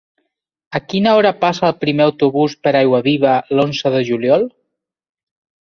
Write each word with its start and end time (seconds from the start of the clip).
A 0.79 0.79
quina 0.93 1.11
hora 1.17 1.31
passa 1.43 1.67
el 1.67 1.75
primer 1.83 2.07
autobús 2.07 2.57
per 2.65 2.73
Aiguaviva 2.79 3.37
l'onze 3.59 3.93
de 3.99 4.03
juliol? 4.11 4.49